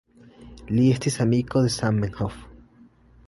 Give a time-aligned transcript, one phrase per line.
[0.71, 2.43] Li estis amiko de Zamenhof.